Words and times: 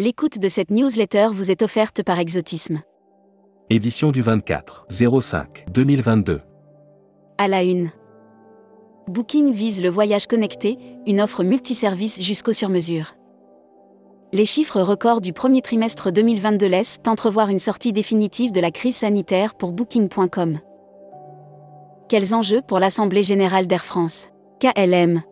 L'écoute 0.00 0.38
de 0.38 0.46
cette 0.46 0.70
newsletter 0.70 1.26
vous 1.32 1.50
est 1.50 1.60
offerte 1.60 2.04
par 2.04 2.20
Exotisme. 2.20 2.82
Édition 3.68 4.12
du 4.12 4.22
24 4.22 4.86
05 4.88 5.64
2022. 5.72 6.40
À 7.36 7.48
la 7.48 7.64
une. 7.64 7.90
Booking 9.08 9.50
vise 9.50 9.82
le 9.82 9.88
voyage 9.88 10.28
connecté, 10.28 10.78
une 11.04 11.20
offre 11.20 11.42
multiservice 11.42 12.22
jusqu'au 12.22 12.52
sur-mesure. 12.52 13.16
Les 14.32 14.46
chiffres 14.46 14.80
records 14.80 15.20
du 15.20 15.32
premier 15.32 15.62
trimestre 15.62 16.12
2022 16.12 16.66
laissent 16.68 17.00
entrevoir 17.04 17.48
une 17.48 17.58
sortie 17.58 17.92
définitive 17.92 18.52
de 18.52 18.60
la 18.60 18.70
crise 18.70 18.98
sanitaire 18.98 19.56
pour 19.56 19.72
Booking.com. 19.72 20.60
Quels 22.08 22.36
enjeux 22.36 22.62
pour 22.62 22.78
l'Assemblée 22.78 23.24
générale 23.24 23.66
d'Air 23.66 23.84
France? 23.84 24.28
KLM. 24.60 25.22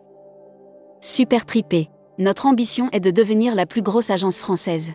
Super 0.99 1.45
tripé. 1.45 1.89
Notre 2.19 2.47
ambition 2.47 2.89
est 2.93 2.99
de 2.99 3.11
devenir 3.11 3.53
la 3.53 3.67
plus 3.67 3.83
grosse 3.83 4.09
agence 4.09 4.39
française. 4.39 4.93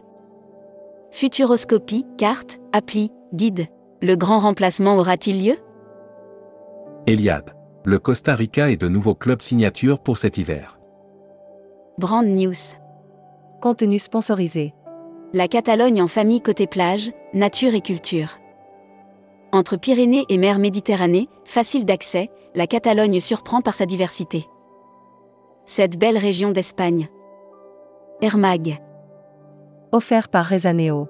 Futuroscopie, 1.13 2.05
carte, 2.19 2.59
appli, 2.73 3.13
guide. 3.33 3.67
Le 4.01 4.17
grand 4.17 4.41
remplacement 4.41 4.97
aura-t-il 4.97 5.45
lieu? 5.47 5.57
Eliade. 7.07 7.55
Le 7.85 7.99
Costa 7.99 8.35
Rica 8.35 8.71
est 8.71 8.77
de 8.77 8.89
nouveaux 8.89 9.15
clubs 9.15 9.43
signatures 9.43 10.01
pour 10.01 10.19
cet 10.19 10.39
hiver. 10.39 10.79
Brand 11.99 12.27
News. 12.27 12.77
Contenu 13.61 13.99
sponsorisé. 13.99 14.75
La 15.33 15.47
Catalogne 15.47 16.03
en 16.03 16.09
famille 16.09 16.41
côté 16.41 16.67
plage, 16.67 17.13
nature 17.35 17.75
et 17.75 17.81
culture. 17.81 18.39
Entre 19.53 19.77
Pyrénées 19.77 20.25
et 20.29 20.39
mer 20.39 20.59
Méditerranée, 20.59 21.29
facile 21.45 21.85
d'accès, 21.85 22.31
la 22.55 22.67
Catalogne 22.67 23.21
surprend 23.21 23.61
par 23.61 23.75
sa 23.75 23.87
diversité. 23.87 24.47
Cette 25.67 25.99
belle 25.99 26.19
région 26.19 26.51
d'Espagne. 26.51 27.09
Air 28.23 28.39
Mag. 28.39 28.81
Offert 29.91 30.29
par 30.29 30.47
Rezaneo. 30.47 31.09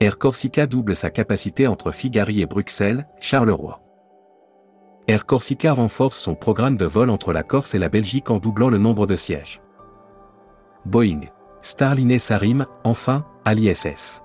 Air 0.00 0.16
Corsica 0.16 0.66
double 0.66 0.96
sa 0.96 1.10
capacité 1.10 1.66
entre 1.66 1.90
Figari 1.90 2.40
et 2.40 2.46
Bruxelles, 2.46 3.06
Charleroi. 3.20 3.82
Air 5.08 5.26
Corsica 5.26 5.74
renforce 5.74 6.16
son 6.16 6.34
programme 6.34 6.78
de 6.78 6.86
vol 6.86 7.10
entre 7.10 7.34
la 7.34 7.42
Corse 7.42 7.74
et 7.74 7.78
la 7.78 7.90
Belgique 7.90 8.30
en 8.30 8.38
doublant 8.38 8.70
le 8.70 8.78
nombre 8.78 9.06
de 9.06 9.14
sièges. 9.14 9.60
Boeing. 10.86 11.20
Starline 11.60 12.18
Sarim, 12.18 12.64
enfin, 12.82 13.26
à 13.44 13.52
l'ISS. 13.52 14.22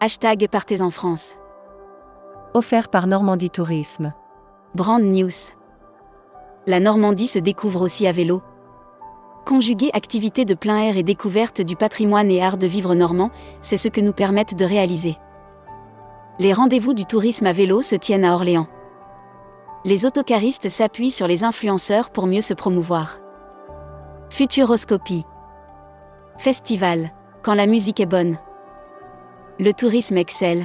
Hashtag 0.00 0.48
Partez 0.48 0.80
en 0.80 0.88
France. 0.88 1.36
Offert 2.54 2.88
par 2.88 3.06
Normandie 3.06 3.50
Tourisme. 3.50 4.14
Brand 4.74 5.02
News. 5.02 5.52
La 6.66 6.80
Normandie 6.80 7.26
se 7.26 7.38
découvre 7.38 7.82
aussi 7.82 8.06
à 8.06 8.12
vélo. 8.12 8.40
Conjuguer 9.44 9.90
activité 9.92 10.46
de 10.46 10.54
plein 10.54 10.78
air 10.78 10.96
et 10.96 11.02
découverte 11.02 11.60
du 11.60 11.76
patrimoine 11.76 12.30
et 12.30 12.42
art 12.42 12.56
de 12.56 12.66
vivre 12.66 12.94
normand, 12.94 13.30
c'est 13.60 13.76
ce 13.76 13.88
que 13.88 14.00
nous 14.00 14.14
permettent 14.14 14.56
de 14.56 14.64
réaliser. 14.64 15.18
Les 16.38 16.54
rendez-vous 16.54 16.94
du 16.94 17.04
tourisme 17.04 17.44
à 17.44 17.52
vélo 17.52 17.82
se 17.82 17.94
tiennent 17.94 18.24
à 18.24 18.32
Orléans. 18.32 18.68
Les 19.84 20.06
autocaristes 20.06 20.70
s'appuient 20.70 21.10
sur 21.10 21.26
les 21.26 21.44
influenceurs 21.44 22.08
pour 22.08 22.26
mieux 22.26 22.40
se 22.40 22.54
promouvoir. 22.54 23.18
Futuroscopie. 24.30 25.24
Festival. 26.38 27.12
Quand 27.42 27.54
la 27.54 27.66
musique 27.66 28.00
est 28.00 28.06
bonne. 28.06 28.38
Le 29.60 29.72
tourisme 29.72 30.16
excelle. 30.16 30.64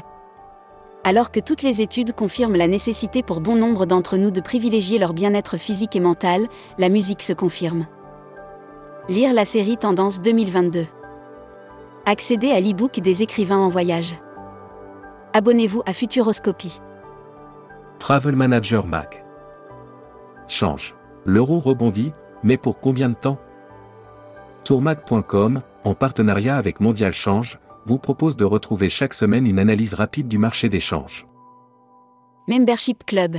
Alors 1.03 1.31
que 1.31 1.41
toutes 1.41 1.63
les 1.63 1.81
études 1.81 2.13
confirment 2.13 2.55
la 2.55 2.67
nécessité 2.67 3.23
pour 3.23 3.41
bon 3.41 3.57
nombre 3.57 3.85
d'entre 3.85 4.15
nous 4.15 4.31
de 4.31 4.39
privilégier 4.39 4.99
leur 4.99 5.13
bien-être 5.13 5.57
physique 5.57 5.97
et 5.97 5.99
mental, 5.99 6.47
la 6.77 6.87
musique 6.87 7.23
se 7.23 7.33
confirme. 7.33 7.85
Lire 9.09 9.33
la 9.33 9.43
série 9.43 9.75
Tendance 9.75 10.21
2022. 10.21 10.85
Accéder 12.05 12.51
à 12.51 12.59
l'e-book 12.59 12.99
des 12.99 13.23
écrivains 13.23 13.57
en 13.57 13.67
voyage. 13.67 14.15
Abonnez-vous 15.33 15.81
à 15.87 15.93
Futuroscopie. 15.93 16.79
Travel 17.97 18.35
Manager 18.35 18.85
Mac. 18.85 19.25
Change. 20.47 20.93
L'euro 21.25 21.57
rebondit, 21.57 22.13
mais 22.43 22.57
pour 22.57 22.79
combien 22.79 23.09
de 23.09 23.15
temps? 23.15 23.39
Tourmac.com, 24.63 25.63
en 25.85 25.95
partenariat 25.95 26.55
avec 26.55 26.79
Mondial 26.79 27.11
Change, 27.11 27.57
vous 27.87 27.97
propose 27.97 28.37
de 28.37 28.45
retrouver 28.45 28.89
chaque 28.89 29.15
semaine 29.15 29.47
une 29.47 29.57
analyse 29.57 29.95
rapide 29.95 30.27
du 30.27 30.37
marché 30.37 30.69
des 30.69 30.79
changes. 30.79 31.25
Membership 32.47 33.03
Club. 33.07 33.37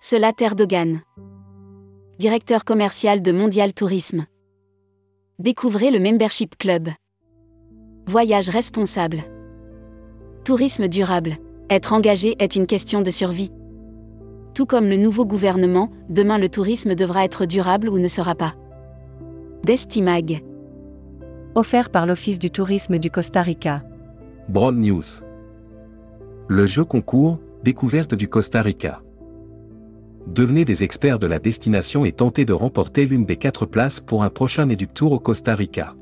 Cela 0.00 0.32
Erdogan. 0.40 1.02
Directeur 2.18 2.64
commercial 2.64 3.20
de 3.20 3.32
Mondial 3.32 3.74
Tourisme. 3.74 4.24
Découvrez 5.38 5.90
le 5.90 6.00
Membership 6.00 6.56
Club. 6.56 6.88
Voyage 8.06 8.48
responsable. 8.48 9.18
Tourisme 10.46 10.88
durable. 10.88 11.36
Être 11.68 11.92
engagé 11.92 12.36
est 12.38 12.56
une 12.56 12.66
question 12.66 13.02
de 13.02 13.10
survie. 13.10 13.52
Tout 14.54 14.64
comme 14.64 14.88
le 14.88 14.96
nouveau 14.96 15.26
gouvernement, 15.26 15.90
demain 16.08 16.38
le 16.38 16.48
tourisme 16.48 16.94
devra 16.94 17.22
être 17.22 17.44
durable 17.44 17.90
ou 17.90 17.98
ne 17.98 18.08
sera 18.08 18.34
pas. 18.34 18.54
Destimag. 19.62 20.42
Offert 21.54 21.90
par 21.90 22.06
l'Office 22.06 22.38
du 22.38 22.50
tourisme 22.50 22.98
du 22.98 23.10
Costa 23.10 23.42
Rica. 23.42 23.82
Broad 24.48 24.76
News. 24.76 25.20
Le 26.48 26.64
jeu 26.64 26.86
concours, 26.86 27.40
découverte 27.62 28.14
du 28.14 28.28
Costa 28.28 28.62
Rica. 28.62 29.02
Devenez 30.26 30.64
des 30.64 30.82
experts 30.82 31.20
de 31.20 31.26
la 31.28 31.38
destination 31.38 32.04
et 32.04 32.10
tentez 32.10 32.44
de 32.44 32.52
remporter 32.52 33.06
l'une 33.06 33.24
des 33.24 33.36
quatre 33.36 33.64
places 33.64 34.00
pour 34.00 34.24
un 34.24 34.28
prochain 34.28 34.68
Educ 34.68 34.92
Tour 34.92 35.12
au 35.12 35.20
Costa 35.20 35.54
Rica. 35.54 35.94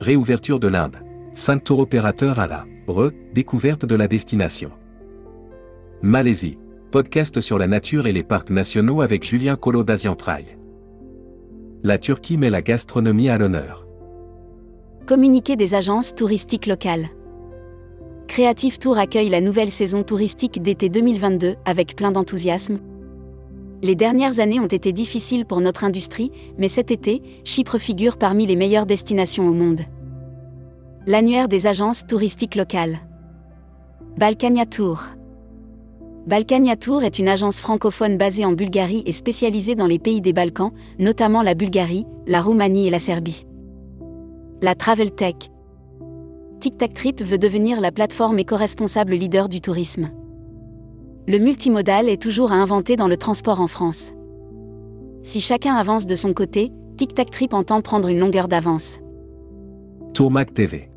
Réouverture 0.00 0.58
de 0.58 0.66
l'Inde. 0.66 0.96
5 1.32 1.62
tours 1.62 1.78
opérateurs 1.80 2.40
à 2.40 2.46
la 2.46 2.66
re 2.88 3.12
découverte 3.32 3.84
de 3.84 3.94
la 3.94 4.08
destination. 4.08 4.70
Malaisie. 6.02 6.58
Podcast 6.90 7.40
sur 7.40 7.58
la 7.58 7.66
nature 7.66 8.06
et 8.06 8.12
les 8.12 8.22
parcs 8.22 8.50
nationaux 8.50 9.02
avec 9.02 9.24
Julien 9.24 9.56
Collot 9.56 9.84
d'Asientrail. 9.84 10.56
La 11.82 11.98
Turquie 11.98 12.38
met 12.38 12.50
la 12.50 12.62
gastronomie 12.62 13.28
à 13.28 13.38
l'honneur. 13.38 13.86
Communiqué 15.06 15.56
des 15.56 15.74
agences 15.74 16.14
touristiques 16.14 16.66
locales. 16.66 17.08
Creative 18.26 18.78
Tour 18.78 18.98
accueille 18.98 19.28
la 19.28 19.40
nouvelle 19.40 19.70
saison 19.70 20.02
touristique 20.02 20.60
d'été 20.60 20.88
2022 20.88 21.54
avec 21.64 21.94
plein 21.94 22.10
d'enthousiasme. 22.10 22.78
Les 23.82 23.94
dernières 23.94 24.40
années 24.40 24.60
ont 24.60 24.66
été 24.66 24.92
difficiles 24.92 25.44
pour 25.44 25.60
notre 25.60 25.84
industrie, 25.84 26.32
mais 26.56 26.68
cet 26.68 26.90
été, 26.90 27.22
Chypre 27.44 27.78
figure 27.78 28.16
parmi 28.16 28.46
les 28.46 28.56
meilleures 28.56 28.86
destinations 28.86 29.46
au 29.46 29.52
monde. 29.52 29.82
L'annuaire 31.06 31.46
des 31.46 31.66
agences 31.66 32.06
touristiques 32.06 32.54
locales. 32.54 32.98
Balkania 34.16 34.64
Tour. 34.64 35.04
Balkania 36.26 36.74
Tour 36.74 37.04
est 37.04 37.18
une 37.18 37.28
agence 37.28 37.60
francophone 37.60 38.16
basée 38.16 38.44
en 38.44 38.52
Bulgarie 38.52 39.02
et 39.06 39.12
spécialisée 39.12 39.74
dans 39.74 39.86
les 39.86 39.98
pays 39.98 40.20
des 40.20 40.32
Balkans, 40.32 40.72
notamment 40.98 41.42
la 41.42 41.54
Bulgarie, 41.54 42.06
la 42.26 42.40
Roumanie 42.40 42.88
et 42.88 42.90
la 42.90 42.98
Serbie. 42.98 43.46
La 44.62 44.74
Travel 44.74 45.12
Tech. 45.12 45.36
Tic 46.60 46.78
Tac 46.78 46.94
Trip 46.94 47.22
veut 47.22 47.38
devenir 47.38 47.80
la 47.80 47.92
plateforme 47.92 48.38
éco-responsable 48.38 49.14
leader 49.14 49.48
du 49.50 49.60
tourisme. 49.60 50.10
Le 51.28 51.38
multimodal 51.38 52.08
est 52.08 52.22
toujours 52.22 52.52
à 52.52 52.54
inventer 52.54 52.94
dans 52.94 53.08
le 53.08 53.16
transport 53.16 53.60
en 53.60 53.66
France. 53.66 54.12
Si 55.24 55.40
chacun 55.40 55.74
avance 55.74 56.06
de 56.06 56.14
son 56.14 56.32
côté, 56.32 56.70
Tic 56.96 57.14
Tac 57.14 57.32
Trip 57.32 57.52
entend 57.52 57.82
prendre 57.82 58.06
une 58.06 58.20
longueur 58.20 58.46
d'avance. 58.46 59.00
Tourmac 60.14 60.54
TV. 60.54 60.88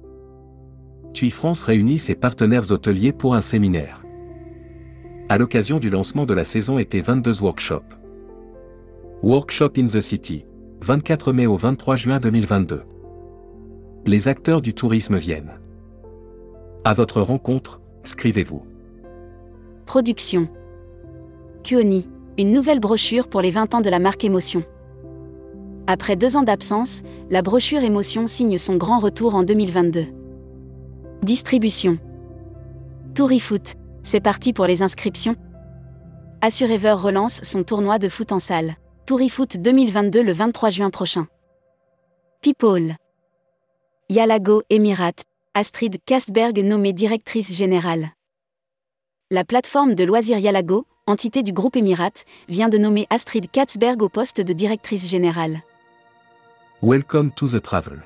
TUI 1.13 1.31
France 1.31 1.63
réunit 1.63 1.97
ses 1.97 2.13
partenaires 2.13 2.71
hôteliers 2.71 3.11
pour 3.11 3.33
un 3.33 3.41
séminaire. 3.41 4.03
À 5.29 5.39
l'occasion 5.39 5.79
du 5.79 5.89
lancement 5.89 6.27
de 6.27 6.35
la 6.35 6.43
saison 6.43 6.77
été 6.77 7.01
22 7.01 7.41
Workshop. 7.41 7.81
Workshop 9.23 9.71
in 9.77 9.87
the 9.87 9.99
City, 9.99 10.45
24 10.81 11.33
mai 11.33 11.47
au 11.47 11.57
23 11.57 11.95
juin 11.95 12.19
2022. 12.19 12.83
Les 14.05 14.27
acteurs 14.27 14.61
du 14.61 14.75
tourisme 14.75 15.17
viennent. 15.17 15.59
À 16.85 16.93
votre 16.93 17.19
rencontre, 17.19 17.81
scrivez-vous. 18.03 18.61
Production. 19.89 20.47
Kuoni, 21.63 22.07
une 22.37 22.51
nouvelle 22.51 22.79
brochure 22.79 23.27
pour 23.27 23.41
les 23.41 23.49
20 23.49 23.73
ans 23.73 23.81
de 23.81 23.89
la 23.89 23.97
marque 23.97 24.23
Émotion. 24.23 24.61
Après 25.87 26.15
deux 26.15 26.35
ans 26.35 26.43
d'absence, 26.43 27.01
la 27.31 27.41
brochure 27.41 27.81
Émotion 27.83 28.27
signe 28.27 28.59
son 28.59 28.75
grand 28.75 28.99
retour 28.99 29.33
en 29.33 29.41
2022. 29.41 30.05
Distribution. 31.23 31.97
Tourifoot, 33.15 33.77
c'est 34.03 34.19
parti 34.19 34.53
pour 34.53 34.67
les 34.67 34.83
inscriptions. 34.83 35.35
Assurever 36.41 36.91
relance 36.91 37.39
son 37.41 37.63
tournoi 37.63 37.97
de 37.97 38.09
foot 38.09 38.31
en 38.31 38.37
salle. 38.37 38.75
Tourifoot 39.07 39.57
2022 39.57 40.21
le 40.21 40.33
23 40.33 40.69
juin 40.69 40.91
prochain. 40.91 41.25
People. 42.43 42.93
Yalago 44.07 44.61
Emirates, 44.69 45.23
Astrid 45.55 45.97
Kastberg 46.05 46.59
nommée 46.59 46.93
directrice 46.93 47.51
générale. 47.51 48.11
La 49.31 49.43
plateforme 49.43 49.93
de 49.93 50.03
loisirs 50.03 50.39
Yalago, 50.39 50.87
entité 51.05 51.43
du 51.43 51.53
groupe 51.53 51.75
Emirates, 51.75 52.25
vient 52.47 52.67
de 52.67 52.79
nommer 52.79 53.05
Astrid 53.11 53.45
Katzberg 53.51 54.01
au 54.01 54.09
poste 54.09 54.41
de 54.41 54.53
directrice 54.53 55.07
générale. 55.07 55.61
Welcome 56.81 57.29
to 57.33 57.47
the 57.47 57.61
travel. 57.61 58.01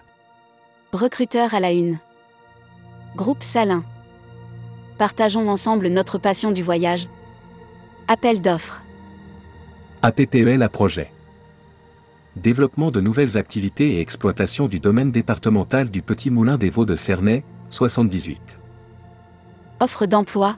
Recruteur 0.91 1.53
à 1.53 1.61
la 1.61 1.71
une. 1.71 1.97
Groupe 3.15 3.41
Salin. 3.41 3.85
Partageons 4.97 5.47
ensemble 5.47 5.87
notre 5.87 6.17
passion 6.17 6.51
du 6.51 6.61
voyage. 6.61 7.07
Appel 8.09 8.41
d'offres. 8.41 8.83
APPEL 10.01 10.61
à 10.61 10.67
projet. 10.67 11.09
Développement 12.35 12.91
de 12.91 12.99
nouvelles 12.99 13.37
activités 13.37 13.91
et 13.91 14.01
exploitation 14.01 14.67
du 14.67 14.81
domaine 14.81 15.13
départemental 15.13 15.89
du 15.89 16.01
Petit 16.01 16.31
Moulin 16.31 16.57
des 16.57 16.69
Vaux 16.69 16.85
de 16.85 16.97
Cernay, 16.97 17.45
78. 17.69 18.59
Offre 19.79 20.05
d'emploi. 20.05 20.57